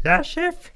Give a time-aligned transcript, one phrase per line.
[0.00, 0.70] Ja, sjef.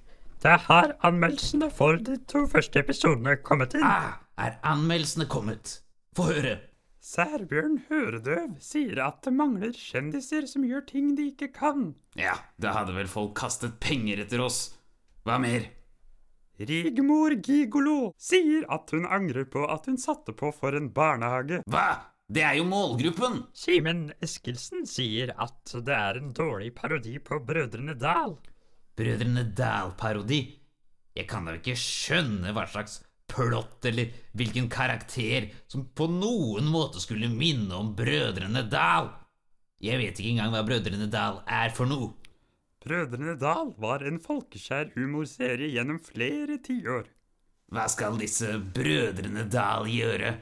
[0.44, 3.86] Da har anmeldelsene for de to første episodene kommet inn.
[3.88, 5.78] Ah, er anmeldelsene kommet?
[6.16, 6.58] Få høre.
[7.04, 11.94] Særbjørn Høredøv sier at det mangler kjendiser som gjør ting de ikke kan.
[12.20, 14.60] Ja, da hadde vel folk kastet penger etter oss.
[15.24, 15.70] Hva mer?
[16.60, 21.64] Rigmor Gigolo sier at hun angrer på at hun satte på for en barnehage.
[21.64, 21.88] Hva?
[22.28, 23.46] Det er jo målgruppen!
[23.56, 28.36] Simen Eskilsen sier at det er en dårlig parodi på Brødrene Dal.
[28.98, 30.44] Brødrene Dal-parodi.
[31.14, 37.02] Jeg kan da ikke skjønne hva slags plott eller hvilken karakter som på noen måte
[37.02, 39.10] skulle minne om Brødrene Dal.
[39.84, 42.12] Jeg vet ikke engang hva Brødrene Dal er for noe.
[42.84, 47.06] Brødrene Dal var en folkeskjær humorserie gjennom flere tiår.
[47.72, 50.34] Hva skal disse Brødrene Dal gjøre?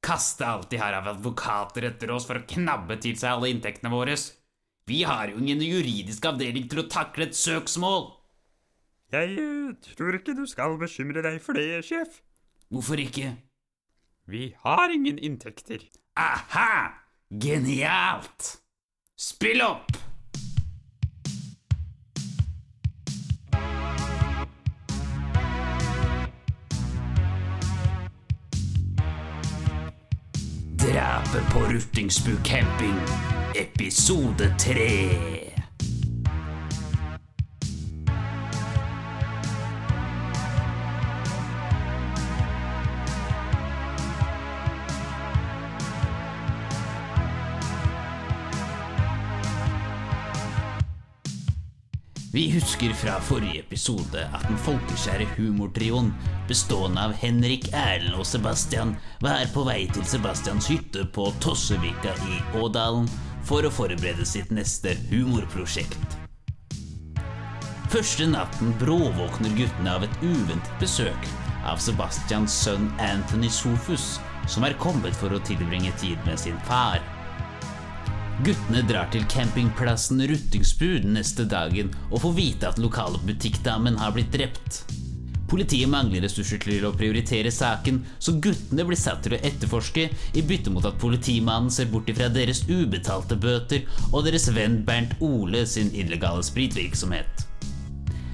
[0.00, 3.92] Kaste alt de har av advokater etter oss for å knabbe til seg alle inntektene
[3.92, 4.16] våre?
[4.88, 8.08] Vi har jo ingen juridisk avdeling til å takle et søksmål.
[9.12, 9.36] Jeg
[9.92, 12.20] tror ikke du skal bekymre deg for det, sjef.
[12.70, 13.34] Hvorfor ikke?
[14.30, 15.82] Vi har ingen inntekter.
[16.16, 16.94] Aha!
[17.30, 18.56] Genialt!
[19.18, 19.99] Spill opp!
[31.70, 32.98] Ruttingsbu camping,
[33.54, 35.49] episode tre.
[52.60, 56.10] Husker fra forrige episode at den folkeskjære humortrioen,
[56.48, 58.92] bestående av Henrik, Erlend og Sebastian,
[59.24, 63.08] var på vei til Sebastians hytte på Tossevika i Ådalen
[63.48, 66.18] for å forberede sitt neste humorprosjekt.
[67.90, 71.30] Første natten bråvåkner guttene av et uventet besøk
[71.64, 74.18] av Sebastians sønn Anthony Sofus,
[74.50, 77.00] som er kommet for å tilbringe tid med sin far.
[78.40, 84.30] Guttene drar til campingplassen Ruttingsbu neste dagen og får vite at lokale butikkdamen har blitt
[84.32, 84.78] drept.
[85.50, 90.46] Politiet mangler ressurser til å prioritere saken, så guttene blir satt til å etterforske i
[90.46, 95.66] bytte mot at politimannen ser bort ifra deres ubetalte bøter og deres venn Bernt Ole
[95.68, 97.44] sin illegale spritvirksomhet.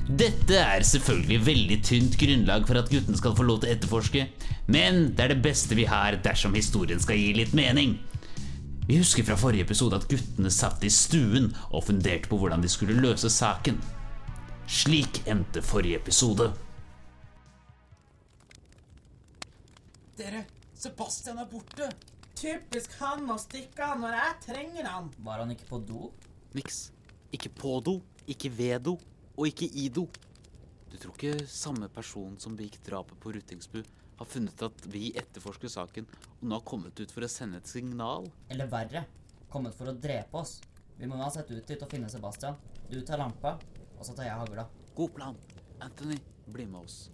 [0.07, 4.29] Dette er selvfølgelig veldig tynt grunnlag for at guttene skal få lov til å etterforske,
[4.71, 7.99] men det er det beste vi har dersom historien skal gi litt mening.
[8.87, 12.69] Vi husker fra forrige episode at guttene satt i stuen og funderte på hvordan de
[12.71, 13.81] skulle løse saken.
[14.71, 16.53] Slik endte forrige episode.
[20.17, 20.45] Dere,
[20.79, 21.91] Sebastian er borte.
[22.39, 25.11] Typisk han å stikke av når jeg trenger han.
[25.19, 26.13] Var han ikke på do?
[26.55, 26.93] Niks.
[27.35, 27.99] Ikke på do,
[28.31, 28.95] ikke ved do,
[29.35, 30.07] og ikke i do.
[30.93, 33.83] Du tror ikke samme person som begikk drapet på Ruttingsbu,
[34.17, 36.07] har funnet at vi etterforsker saken
[36.39, 38.29] og nå har kommet ut for å sende et signal?
[38.53, 39.05] Eller verre,
[39.53, 40.59] kommet for å drepe oss.
[40.97, 42.57] Vi må uansett ut dit og finne Sebastian.
[42.89, 43.57] Du tar lampa,
[43.99, 44.67] og så tar jeg hagla.
[44.97, 45.41] God plan.
[45.85, 46.17] Anthony,
[46.49, 47.11] bli med oss.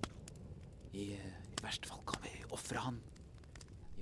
[0.92, 3.00] I, i verste fall kan vi ofre han.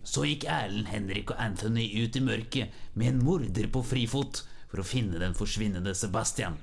[0.02, 4.82] Så gikk Erlend, Henrik og Anthony ut i mørket med en morder på frifot for
[4.82, 6.56] å finne den forsvinnende Sebastian.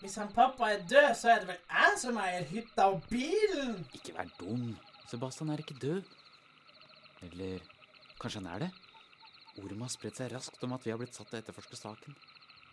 [0.00, 3.80] Hvis han pappa er død, så er det vel jeg som eier hytta og bilen.
[3.96, 4.74] Ikke vær dum.
[5.06, 6.02] Sebastian er ikke død.
[7.26, 7.60] Eller
[8.20, 8.70] kanskje han er det?
[9.62, 12.16] Ordet har spredt seg raskt om at vi har blitt satt til å etterforske saken.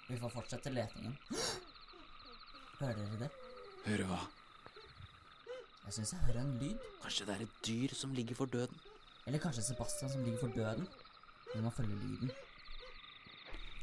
[0.09, 1.13] Vi får fortsette letingen.
[2.79, 3.29] Hører dere det?
[3.85, 4.19] Hører hva?
[5.83, 6.89] Jeg syns jeg hører en lyd.
[7.03, 8.81] Kanskje det er et dyr som ligger for døden?
[9.27, 10.87] Eller kanskje Sebastian som ligger for døden.
[11.53, 12.33] Vi må følge lyden.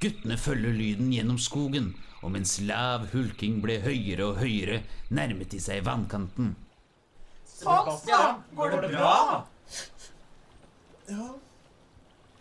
[0.00, 1.90] Guttene følger lyden gjennom skogen,
[2.24, 4.82] og mens lav hulking ble høyere og høyere,
[5.12, 6.54] nærmet de seg vannkanten.
[7.60, 9.15] Sebastian, går det bra?
[11.10, 11.26] Ja,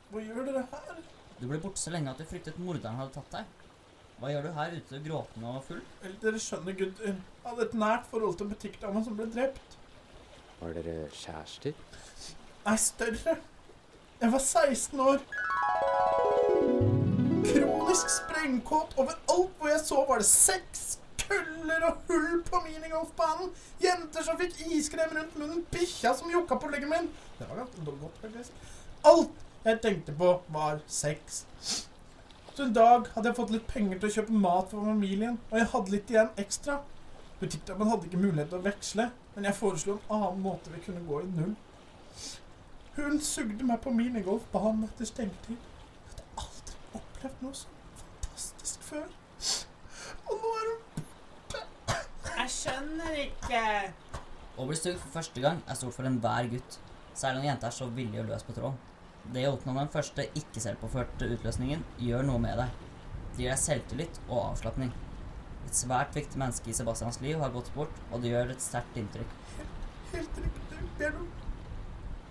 [0.09, 0.99] hva gjør dere her?
[1.39, 3.57] Du ble borte så lenge at du fryktet morderen hadde tatt deg.
[4.19, 5.81] Hva gjør du her ute gråtende og full?
[6.03, 7.11] Vel, dere skjønner, gutter.
[7.11, 9.77] Jeg hadde et nært forhold til en butikkdame som ble drept.
[10.59, 11.77] Var dere kjærester?
[12.65, 13.35] Nei, større.
[14.19, 15.21] Jeg var 16 år.
[17.49, 18.97] Kronisk sprengkåt.
[18.99, 23.53] Overalt hvor jeg så, var det sex, køller og hull på minigolfbanen.
[23.83, 25.61] Jenter som fikk iskrem rundt munnen.
[25.71, 27.11] Bikkja som jokka på leggen min.
[27.39, 28.65] Det var godt, faktisk.
[29.07, 31.43] Alt jeg tenkte på, var sex.
[32.53, 35.59] Så en dag hadde jeg fått litt penger til å kjøpe mat for familien, og
[35.61, 36.81] jeg hadde litt igjen ekstra.
[37.39, 39.05] Butikkdamen hadde ikke mulighet til å veksle,
[39.35, 41.53] men jeg foreslo en annen måte vi kunne gå i null.
[42.97, 45.55] Hun sugde meg på minigolfbanen etter stengetid.
[45.55, 47.71] Jeg hadde aldri opplevd noe så
[48.01, 49.07] fantastisk før.
[50.27, 51.63] Og nå er hun borte.
[52.53, 53.63] Skjønner ikke.
[54.59, 56.79] Å bli stygg for første gang er stort for enhver gutt.
[57.15, 58.79] Særlig når jenta er så villig og løs på tråden.
[59.33, 62.85] Det å oppnå den første ikke-selvpåførte utløsningen gjør noe med deg.
[63.35, 64.93] Det gir deg selvtillit og avslapning.
[65.67, 68.97] Et svært viktig menneske i Sebastians liv har gått bort, og det gjør et sterkt
[68.99, 69.35] inntrykk.
[70.13, 71.27] Helt riktig, Bjørn.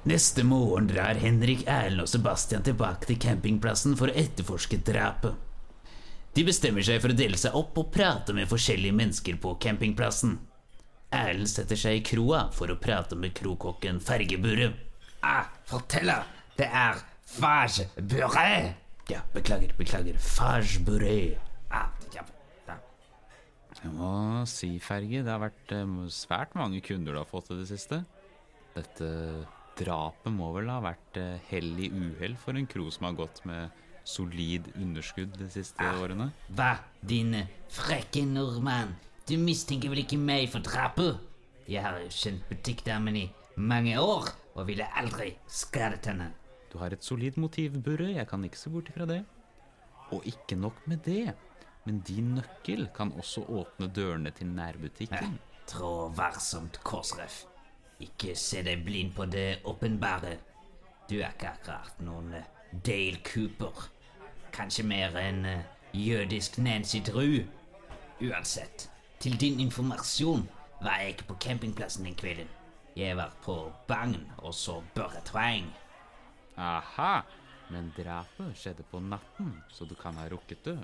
[0.09, 5.48] Neste morgen drar Henrik, Erlend og Sebastian tilbake til campingplassen for å etterforske drapet.
[6.37, 10.37] De bestemmer seg for å dele seg opp og prate med forskjellige mennesker på campingplassen.
[11.15, 14.73] Erlend setter seg i kroa for å prate med krokokken Fergeburre.
[15.25, 16.27] Ah, forteller.
[16.59, 18.75] Det er Fagebure.
[19.09, 20.19] Ja, beklager, beklager.
[20.21, 21.39] Fageburre.
[21.73, 22.25] Ah, ja.
[23.79, 27.59] Jeg må si, Ferge, det har vært eh, svært mange kunder du har fått i
[27.61, 28.01] det siste.
[28.75, 29.11] Dette
[29.79, 33.45] drapet må vel ha vært eh, hell i uhell for en kro som har gått
[33.49, 33.71] med
[34.09, 36.31] solid underskudd de siste årene?
[36.57, 36.73] Hva,
[37.05, 37.35] din
[37.73, 38.95] frekke nordmann?
[39.29, 41.19] Du mistenker vel ikke meg for drapet?
[41.69, 43.27] Jeg har jo kjent butikkdamen i
[43.61, 46.31] mange år, og ville aldri skadet henne.
[46.73, 49.21] Du har et solid motiv, Burre, jeg kan ikke se bort ifra det.
[50.17, 51.35] Og ikke nok med det,
[51.85, 55.39] men din nøkkel kan også åpne dørene til nærbutikken.
[55.69, 57.43] Trå varsomt, Korsref.
[58.01, 60.39] Ikke se deg blind på det åpenbare.
[61.11, 63.89] Du er ikke akkurat noen eh, Dale Cooper.
[64.53, 67.45] Kanskje mer en eh, jødisk Nancy Drew.
[68.21, 68.91] Uansett,
[69.21, 70.49] til din informasjon
[70.83, 72.49] var jeg ikke på campingplassen den kvelden.
[72.97, 75.73] Jeg var på Bagn og så Børre Tvang.
[76.57, 77.21] Aha,
[77.71, 80.79] men drapet skjedde på natten, så du kan ha rukket det.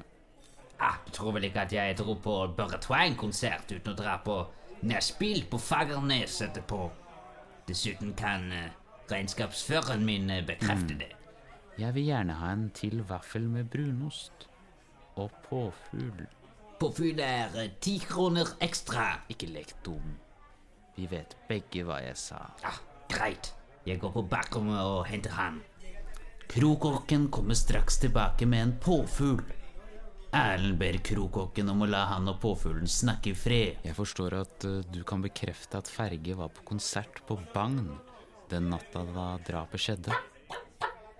[0.78, 4.38] Ah, du tror vel ikke at jeg dro på Børre Twang-konsert uten å dra på
[4.86, 6.90] nachspiel på Fagernes etterpå?
[7.68, 8.70] Dessuten kan eh,
[9.10, 11.12] regnskapsføreren min eh, bekrefte det.
[11.80, 14.46] Jeg vil gjerne ha en til vaffel med brunost.
[15.18, 16.26] Og påfugl.
[16.78, 19.08] Påfugl er eh, ti kroner ekstra.
[19.30, 20.14] Ikke lek dum.
[20.94, 22.40] Vi vet begge hva jeg sa.
[22.62, 22.74] Ja,
[23.10, 23.52] greit.
[23.84, 25.60] Jeg går på bakrommet og henter han.
[26.50, 29.44] Krokokken kommer straks tilbake med en påfugl.
[30.34, 33.82] Erlend ber krokokken om å la han og påfuglen snakke i fred.
[33.86, 37.86] Jeg forstår at eh, du kan bekrefte at Ferge var på konsert på Bagn
[38.50, 40.16] den natta da drapet skjedde.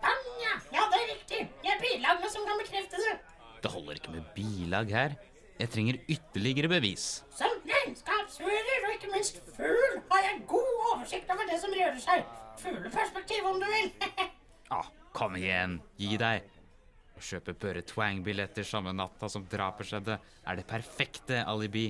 [0.04, 1.40] Anja, ja, det er riktig.
[1.64, 3.00] Jeg er bilagene som kan bekrefte
[3.64, 3.72] det.
[3.74, 5.16] Holder ikke med bilag her.
[5.60, 7.04] Jeg trenger ytterligere bevis.
[7.38, 12.24] Som regnskapsfører og ikke minst fugl har jeg god oversikt over det som rører seg.
[12.62, 13.92] Fugleperspektiv, om du vil.
[14.72, 16.46] Ah, kom igjen, gi deg.
[17.14, 21.84] Å kjøpe Børre Twang-billetter samme natta som drapet skjedde, er det perfekte alibi.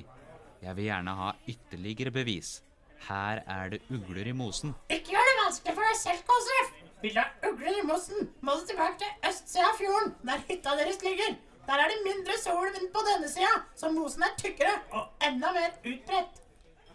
[0.61, 2.59] Jeg vil gjerne ha ytterligere bevis.
[3.07, 4.75] Her er det ugler i mosen.
[4.91, 6.75] ikke gjør det vanskelig for deg selv, Kåsref.
[7.01, 10.77] Vil du ha ugler i mosen, må du tilbake til østsida av fjorden, der hytta
[10.83, 11.35] deres ligger.
[11.65, 15.49] Der er det mindre sol men på denne sida, så mosen er tykkere og enda
[15.55, 16.41] mer utbredt.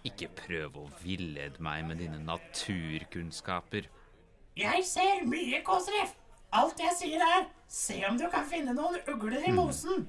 [0.07, 3.89] Ikke prøv å villede meg med dine naturkunnskaper.
[4.57, 6.15] Jeg ser mye, Kåsref.
[6.57, 10.07] Alt jeg sier er, se om du kan finne noen ugler i mosen.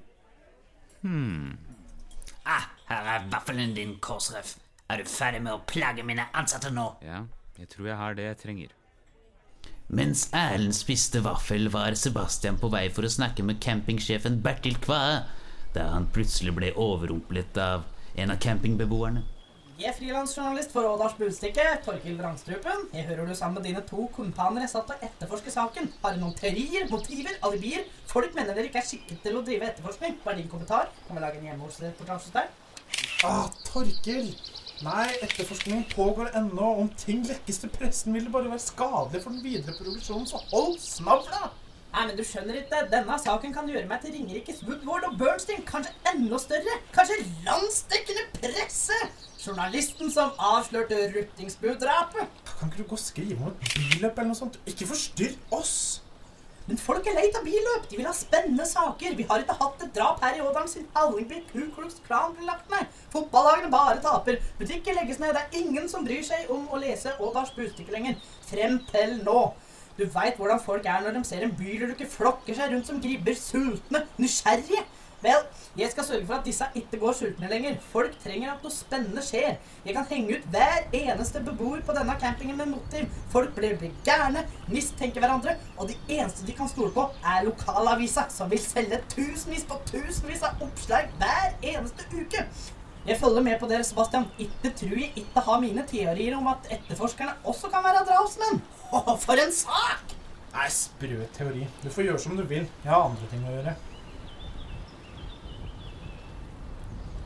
[2.46, 4.56] Ah, her er vaffelen din, Kåsref.
[4.90, 6.88] Er du ferdig med å plage mine ansatte nå?
[7.06, 7.24] Ja,
[7.60, 8.78] jeg tror jeg har det jeg trenger.
[9.92, 15.18] Mens Erlend spiste vaffel, var Sebastian på vei for å snakke med campingsjefen Bertil Kvae,
[15.76, 17.84] da han plutselig ble overrumplet av
[18.16, 19.26] en av campingbeboerne.
[19.82, 22.88] Jeg er frilansjournalist for Ådals Budstikke, Torkil Vrangstrupen.
[22.96, 25.92] Jeg hører du sammen med dine to kumpaner er satt og etterforsker etterforske saken.
[26.06, 27.84] Har du noen teorier, motiver, alibier?
[28.08, 30.22] Folk mener dere ikke er skikket til å drive etterforskning.
[30.24, 30.88] Hva er din kommentar?
[31.08, 32.60] Kan vi lage en hjemme-hos-reportasje hos deg?
[33.28, 34.36] Ah, Torkil!
[34.82, 36.68] Nei, etterforskningen pågår ennå.
[36.82, 40.42] Om ting lekkes til pressen, vil det bare være skadelig for den videre produksjonen, så
[40.50, 41.52] hold snavla!
[41.92, 42.80] Nei, men du skjønner ikke.
[42.90, 45.62] Denne saken kan gjøre meg til Ringerikes Woodward og Bernstein.
[45.68, 46.78] Kanskje enda større.
[46.96, 48.98] Kanskje landsdekkende presse.
[49.42, 52.40] Journalisten som avslørte Ruttingsbu-drapet.
[52.54, 54.58] Kan ikke du gå og skrive om et billøp eller noe sånt?
[54.72, 55.76] Ikke forstyrr oss!
[56.72, 57.88] Men folk er lei av billøp.
[57.92, 59.18] De vil ha spennende saker.
[59.18, 62.46] Vi har ikke hatt et drap her i Ådalen siden Hallingby Ku Klux Klan ble
[62.48, 62.94] lagt ned.
[63.12, 64.38] Fotballagene bare taper.
[64.56, 65.36] Butikker legges ned.
[65.36, 68.16] Det er ingen som bryr seg om å lese Ådals Budstikke lenger.
[68.48, 69.42] Frem til nå.
[69.98, 73.36] Du veit hvordan folk er når de ser en bylulykke flokker seg rundt som gribber,
[73.36, 74.86] sultne, nysgjerrige.
[75.22, 75.44] Vel,
[75.78, 77.76] jeg skal sørge for at disse ikke går sultne lenger.
[77.92, 79.60] Folk trenger at noe spennende skjer.
[79.86, 83.06] Jeg kan henge ut hver eneste beboer på denne campingen med motiv.
[83.34, 88.26] Folk blir, blir gærne, mistenker hverandre, og de eneste de kan stole på, er lokalavisa,
[88.34, 92.48] som vil selge tusenvis på tusenvis av oppslag hver eneste uke.
[93.06, 94.26] Jeg følger med på dere, Sebastian.
[94.42, 98.62] Ikke tror jeg ikke har mine teorier om at etterforskerne også kan være drapsmenn.
[98.90, 100.18] Å, for en sak!
[100.52, 101.66] Nei, sprø teori.
[101.82, 102.68] Du får gjøre som du vil.
[102.84, 103.78] Jeg har andre ting å gjøre.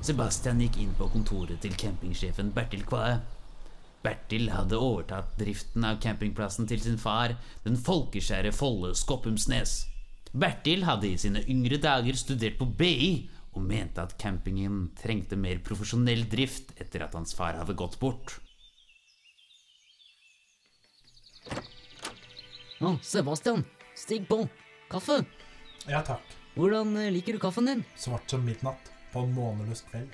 [0.05, 3.15] Sebastian gikk inn på kontoret til campingsjefen Bertil Kvae.
[4.05, 7.33] Bertil hadde overtatt driften av campingplassen til sin far,
[7.63, 9.73] den folkeskjære Folle Skoppumsnes.
[10.29, 13.09] Bertil hadde i sine yngre dager studert på BI
[13.55, 18.37] og mente at campingen trengte mer profesjonell drift etter at hans far hadde gått bort.
[22.77, 23.65] Å, Sebastian,
[23.97, 24.43] stig på.
[24.91, 25.23] Kaffe.
[25.89, 26.35] Ja takk.
[26.53, 27.87] Hvordan eh, liker du kaffen din?
[27.97, 30.11] Svart som midnatt på en måneløs kveld.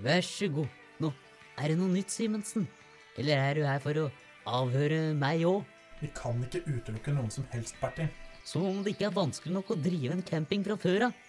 [0.00, 0.72] Vær så god.
[1.00, 1.12] Nå,
[1.60, 2.66] er det noe nytt, Simensen?
[3.16, 4.06] Eller er du her for å
[4.60, 5.64] avhøre meg òg?
[6.00, 8.08] Vi kan ikke utelukke noen som helst, Bertil.
[8.46, 11.22] Som om det ikke er vanskelig nok å drive en camping fra før av.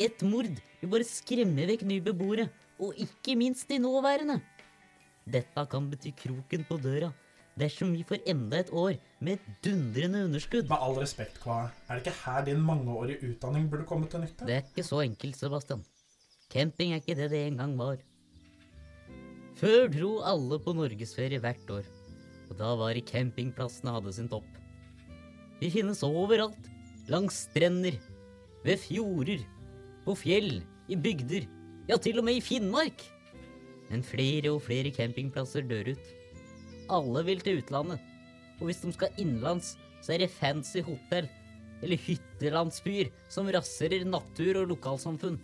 [0.00, 2.48] Et mord vil bare skremme vekk nye beboere,
[2.80, 4.38] og ikke minst de nåværende.
[5.28, 7.12] Dette kan bety kroken på døra
[7.60, 10.68] dersom vi får enda et år med et dundrende underskudd.
[10.70, 14.48] Med all respekt, Kva, er det ikke her din mangeårige utdanning burde komme til nytte?
[14.48, 15.84] Det er ikke så enkelt, Sebastian.
[16.52, 18.00] Camping er ikke det det en gang var.
[19.60, 21.88] Før dro alle på norgesferie hvert år,
[22.50, 24.48] og da var det campingplassene hadde sin topp.
[25.60, 26.70] Vi finnes overalt,
[27.12, 27.98] langs strender,
[28.64, 29.44] ved fjorder,
[30.02, 31.46] på fjell, i bygder,
[31.88, 33.04] ja til og med i Finnmark.
[33.90, 36.10] Men flere og flere campingplasser dør ut.
[36.92, 38.00] Alle vil til utlandet,
[38.60, 41.28] og hvis de skal innenlands, så er det fancy hotell
[41.82, 45.38] eller hyttelandsbyer som raserer natur og lokalsamfunn.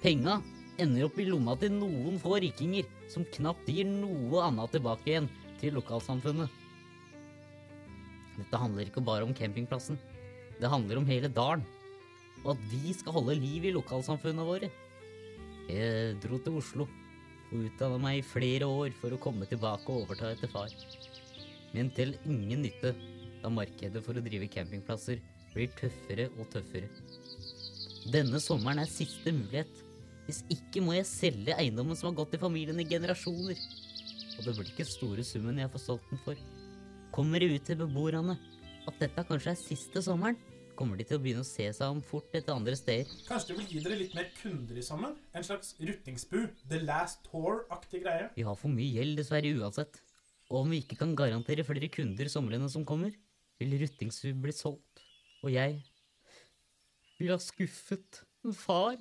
[0.00, 0.38] Penga
[0.80, 5.28] ender opp i lomma til noen få rikinger som knapt gir noe annet tilbake igjen
[5.60, 6.48] til lokalsamfunnet.
[8.36, 9.98] Dette handler ikke bare om campingplassen.
[10.60, 11.64] Det handler om hele dalen.
[12.44, 14.68] Og at vi skal holde liv i lokalsamfunnene våre.
[15.66, 16.86] Jeg dro til Oslo
[17.50, 20.72] og utdanna meg i flere år for å komme tilbake og overta etter far.
[21.74, 22.94] Men til ingen nytte,
[23.42, 25.20] da markedet for å drive campingplasser
[25.54, 26.88] blir tøffere og tøffere.
[28.12, 29.82] Denne sommeren er siste mulighet.
[30.26, 33.58] Hvis ikke må jeg selge eiendommen som har gått i familien i generasjoner.
[34.36, 36.40] Og det blir ikke store summen jeg får solgt den for.
[37.14, 38.36] Kommer det ut til beboerne
[38.86, 40.38] at dette kanskje er siste sommeren,
[40.78, 43.10] kommer de til å begynne å se seg om fort etter andre steder.
[43.26, 45.16] Kanskje du vil gi dere litt mer kunder i sammen?
[45.36, 46.38] En slags ruttingsbu?
[46.70, 48.28] The Last Tour-aktig greie?
[48.36, 50.00] Vi har for mye gjeld dessverre uansett.
[50.50, 53.14] Og om vi ikke kan garantere flere kunder somrene som kommer,
[53.58, 55.02] vil Ruttingsbu bli solgt.
[55.42, 55.80] Og jeg
[57.18, 58.22] vil ha skuffet
[58.54, 59.00] far.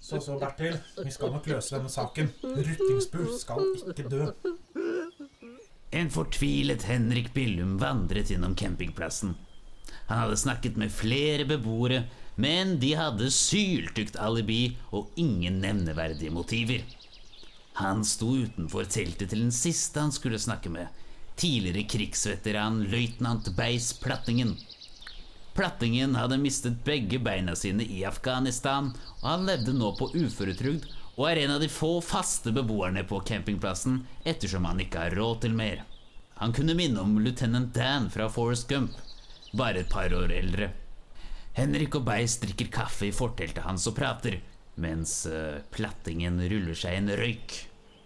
[0.00, 0.78] Så så, Bertil.
[1.04, 2.32] Vi skal nok løse denne saken.
[2.42, 4.26] Ruttingsbu skal ikke dø.
[5.92, 9.36] En fortvilet Henrik Billum vandret gjennom campingplassen.
[10.06, 12.04] Han hadde snakket med flere beboere,
[12.40, 16.82] men de hadde syltykt alibi og ingen nevneverdige motiver.
[17.80, 20.88] Han sto utenfor teltet til den siste han skulle snakke med,
[21.40, 24.56] tidligere krigsveteran løytnant Beis Plattingen.
[25.54, 31.26] Plattingen hadde mistet begge beina sine i Afghanistan, og han levde nå på uføretrygd og
[31.28, 35.56] er en av de få faste beboerne på campingplassen ettersom han ikke har råd til
[35.56, 35.82] mer.
[36.40, 38.94] Han kunne minne om lieutenant Dan fra Forest Gump,
[39.56, 40.70] bare et par år eldre.
[41.56, 44.38] Henrik og Beis drikker kaffe i forteltet hans og prater,
[44.80, 47.56] mens eh, Plattingen ruller seg en røyk.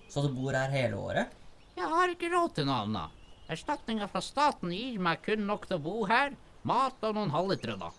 [0.08, 1.34] Så du bor her hele året?
[1.76, 3.20] Jeg har ikke råd til noe annet.
[3.52, 6.32] Erstatninga fra staten gir meg kun nok til å bo her,
[6.64, 7.90] mat og noen halvlitere, da.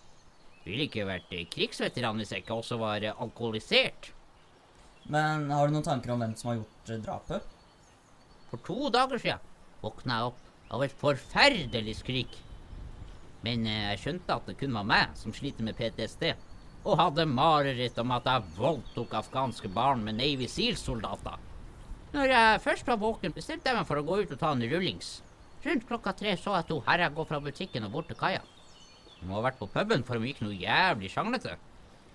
[0.66, 4.10] Ville ikke vært eh, krigsveteran hvis jeg ikke også var eh, alkoholisert.
[5.06, 7.52] Men har du noen tanker om hvem som har gjort drapet?
[8.50, 12.32] For to dager siden våkna jeg opp av et forferdelig skrik.
[13.44, 16.30] Men eh, jeg skjønte at det kun var meg som sliter med PTSD,
[16.86, 21.40] og hadde mareritt om at jeg voldtok afghanske barn med Navy Seal-soldater.
[22.14, 24.62] Når jeg først var våken, bestemte jeg meg for å gå ut og ta en
[24.70, 25.16] rullings.
[25.66, 28.44] Rundt klokka tre så jeg to herrer gå fra butikken og bort til kaia.
[29.16, 31.56] De må ha vært på puben, for de gikk noe jævlig sjanglete.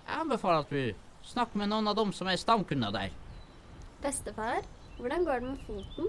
[0.06, 3.12] Jeg anbefaler at du snakker med noen av dem som er stamkunder der.
[4.02, 4.64] Bestefar,
[4.98, 6.08] hvordan går det med foten?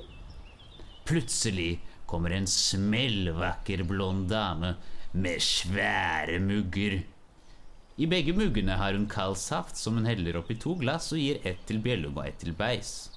[1.04, 1.72] Plutselig
[2.08, 4.76] kommer en smellvakker blond dame
[5.14, 7.00] med svære mugger.
[7.98, 11.42] I begge muggene har hun kald saft som hun heller oppi to glass og gir
[11.46, 13.12] ett til Bjellum og ett til Beis.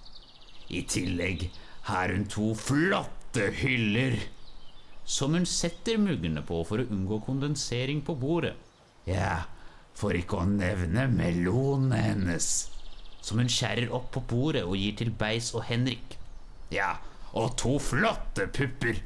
[0.68, 1.48] I tillegg
[1.88, 4.18] har hun to flotte hyller
[5.06, 8.56] som hun setter muggene på for å unngå kondensering på bordet.
[9.06, 9.46] Ja,
[9.96, 12.48] for ikke å nevne melonene hennes,
[13.22, 16.18] som hun skjærer opp på bordet og gir til Beis og Henrik.
[16.74, 16.96] Ja,
[17.38, 18.98] og to flotte pupper.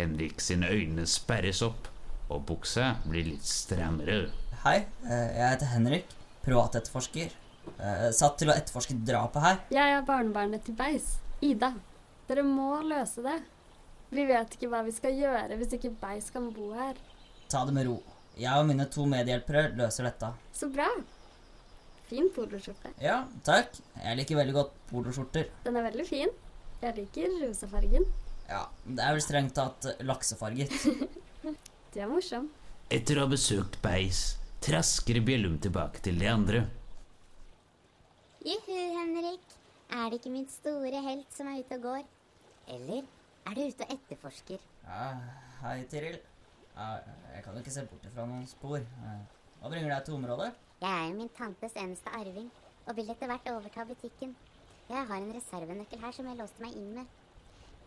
[0.00, 1.86] Henrik sine øyne sperres opp,
[2.32, 4.30] og bukse blir litt strammere.
[4.64, 6.14] Hei, eh, jeg heter Henrik.
[6.44, 7.34] Privatetterforsker.
[7.78, 9.60] Eh, Satt til å etterforske drapet her.
[9.74, 11.16] Jeg er barnebarnet til Beis.
[11.42, 11.74] Ida.
[12.28, 13.40] Dere må løse det.
[14.10, 16.94] Vi vet ikke hva vi skal gjøre hvis ikke Beis kan bo her.
[17.50, 18.00] Ta det med ro.
[18.38, 20.32] Jeg og mine to medhjelpere løser dette.
[20.54, 20.88] Så bra.
[22.06, 22.92] Fin poloskjorte.
[23.02, 23.78] Ja, takk.
[24.02, 25.48] Jeg liker veldig godt poloskjorter.
[25.64, 26.34] Den er veldig fin.
[26.82, 28.04] Jeg liker rosafargen.
[28.46, 30.74] Ja, det er vel strengt tatt laksefarget.
[31.96, 32.50] Du er morsom.
[32.92, 36.58] Etter å ha besøkt Beis trasker Bjellum tilbake til de andre.
[38.44, 39.54] Juhu, Henrik.
[39.88, 42.04] Er det ikke min store helt som er ute og går?
[42.76, 43.08] Eller
[43.48, 44.68] er du ute og etterforsker?
[44.84, 45.08] Ja,
[45.62, 46.20] hei, Tiril.
[46.74, 46.90] Ja,
[47.32, 48.84] jeg kan jo ikke se bort ifra noen spor.
[49.62, 50.52] Hva bringer deg til området?
[50.84, 52.52] Jeg er jo min tantes eneste arving,
[52.84, 54.36] og vil etter hvert overta butikken.
[54.92, 57.16] Jeg har en reservenøkkel her som jeg låste meg inn med.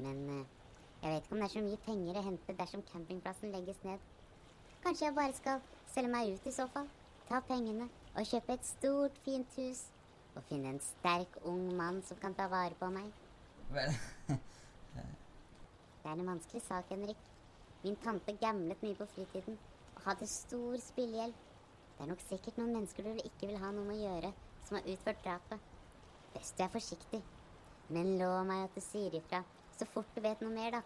[0.02, 0.59] Men eh,
[1.02, 4.02] jeg vet ikke om det er så mye penger å hente dersom campingplassen legges ned.
[4.84, 5.62] Kanskje jeg bare skal
[5.94, 6.90] selge meg ut i så fall.
[7.30, 7.88] Ta pengene
[8.18, 9.86] og kjøpe et stort, fint hus.
[10.36, 13.12] Og finne en sterk, ung mann som kan ta vare på meg.
[13.72, 13.96] Vel,
[14.28, 17.20] Det er en vanskelig sak, Henrik.
[17.84, 19.60] Min tante gamlet mye på fritiden
[19.96, 21.36] og hadde stor spillegjeld.
[21.96, 24.32] Det er nok sikkert noen mennesker du ikke vil ha noe med å gjøre,
[24.68, 25.70] som har utført drapet.
[26.34, 27.22] Best du er forsiktig.
[27.90, 29.44] Men lov meg at du sier ifra
[29.80, 30.82] så fort du vet noe mer, da.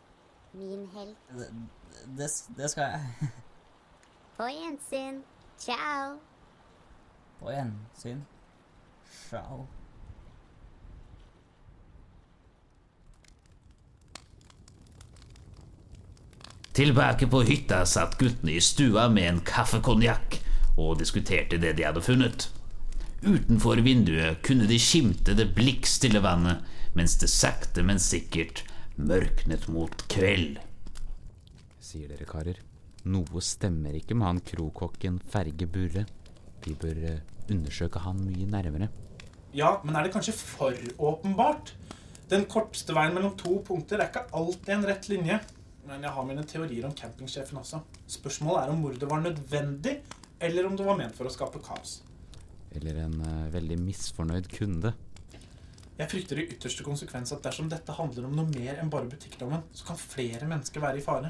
[0.53, 1.17] Min helt.
[1.33, 1.50] det,
[2.17, 3.29] det, det skal jeg.
[4.38, 5.23] På gjensyn.
[5.57, 6.17] Ciao.
[7.39, 8.25] På gjensyn.
[9.29, 9.65] Ciao.
[16.73, 20.39] Tilbake på hytta satt guttene i stua med en kaffekonjakk
[20.81, 22.47] og diskuterte det de hadde funnet.
[23.21, 26.65] Utenfor vinduet kunne de skimte det blikkstille vannet
[26.97, 28.63] mens det sakte, men sikkert
[28.97, 30.59] mørknet mot kveld.
[31.83, 32.59] Sier dere, karer.
[33.09, 36.05] Noe stemmer ikke med han krokokken Ferge Burre.
[36.63, 38.88] Vi bør eh, undersøke han mye nærmere.
[39.53, 41.73] Ja, men er det kanskje for åpenbart?
[42.31, 45.41] Den korteste veien mellom to punkter er ikke alltid en rett linje.
[45.83, 47.81] Men jeg har mine teorier om campingsjefen også.
[48.07, 49.97] Spørsmålet er om mordet var nødvendig,
[50.39, 51.97] eller om det var ment for å skape kaos.
[52.73, 54.93] Eller en uh, veldig misfornøyd kunde.
[55.93, 59.62] Jeg frykter i ytterste konsekvens at dersom dette handler om noe mer enn bare butikkdommen,
[59.77, 61.29] så kan flere mennesker være i fare.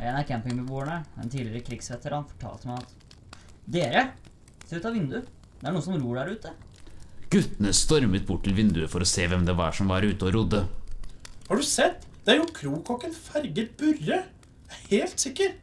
[0.00, 2.98] En av campingbeboerne, en tidligere krigsveteran, fortalte meg at
[3.72, 4.04] Dere!
[4.66, 5.28] Se ut av vinduet.
[5.60, 6.50] Det er noen som ror der ute.
[7.30, 10.34] Guttene stormet bort til vinduet for å se hvem det var som var ute og
[10.34, 10.64] rodde.
[11.46, 12.02] Har du sett?
[12.26, 14.18] Det er jo krokokken Ferget Burre.
[14.26, 15.54] Jeg er helt sikker.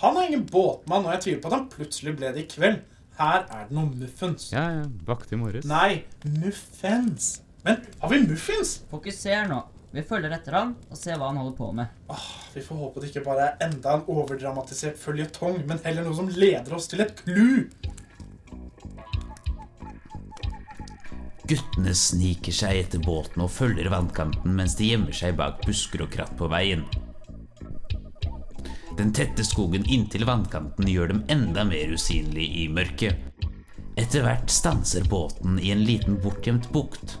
[0.00, 2.80] Han er ingen båtmann, og jeg tviler på at han plutselig ble det i kveld.
[3.20, 4.48] Her er det noen muffens.
[4.54, 4.84] Ja, ja.
[5.06, 5.68] Bakt i morges.
[5.68, 6.02] Nei,
[6.40, 7.34] muffins.
[7.62, 8.80] Men har vi muffins?
[8.90, 9.62] Fokuser nå.
[9.92, 11.90] Vi følger etter han og ser hva han holder på med.
[12.10, 16.16] Åh, vi får håpe det ikke bare er enda en overdramatisert føljetong, men heller noe
[16.16, 17.66] som leder oss til et clou.
[21.52, 26.12] Guttene sniker seg etter båten og følger vannkanten mens de gjemmer seg bak busker og
[26.14, 26.86] kratt på veien.
[28.96, 33.20] Den tette skogen inntil vannkanten gjør dem enda mer usynlig i mørket.
[34.00, 37.18] Etter hvert stanser båten i en liten bortgjemt bukt.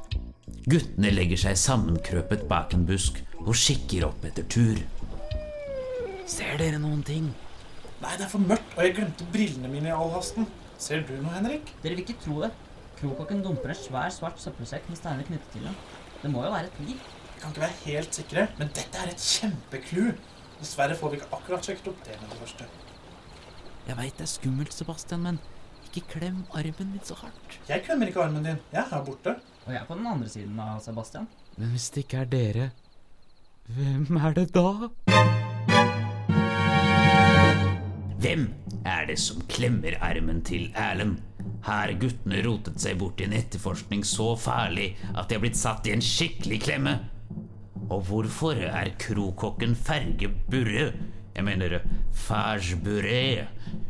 [0.62, 4.76] Guttene legger seg sammenkrøpet bak en busk og kikker opp etter tur.
[6.30, 7.32] Ser dere noen ting?
[8.02, 10.46] Nei, det er for mørkt, og jeg glemte brillene mine i all hasten.
[10.78, 11.72] Ser du noe, Henrik?
[11.82, 12.52] Dere vil ikke tro det.
[13.00, 15.74] Krokokken dumper en svær, svart søppelsekk med steiner knyttet til den.
[16.22, 17.02] Det må jo være et liv.
[17.32, 20.12] Vi kan ikke være helt sikre, men dette er et kjempeklu.
[20.60, 22.70] Dessverre får vi ikke akkurat sjekket opp det med det første.
[23.88, 25.42] Jeg veit det er skummelt, Sebastian, men
[25.92, 27.58] ikke klem armen min så hardt.
[27.68, 28.60] Jeg klemmer ikke armen din.
[28.72, 29.36] Jeg er her borte.
[29.66, 31.28] Og jeg er på den andre siden av Sebastian.
[31.56, 32.70] Men hvis det ikke er dere,
[33.68, 34.88] hvem er det da?
[38.22, 38.48] Hvem
[38.86, 41.20] er det som klemmer armen til Erlend?
[41.66, 45.86] Har guttene rotet seg bort i en etterforskning så farlig at de har blitt satt
[45.86, 46.96] i en skikkelig klemme?
[47.92, 50.92] Og hvorfor er krokokken Ferge Burre,
[51.36, 51.82] jeg mener
[52.14, 53.46] Fage Burre,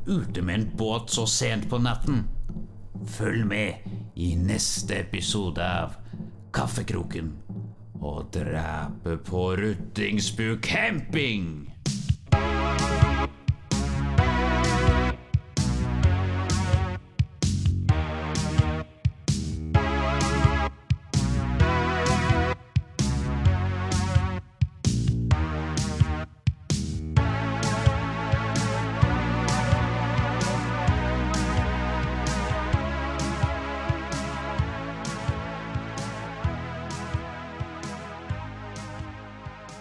[0.07, 2.25] ute med en båt så sent på natten?
[3.07, 3.75] Følg med
[4.15, 5.97] i neste episode av
[6.55, 7.33] Kaffekroken
[8.03, 11.72] og drapet på Ruttingsbu camping!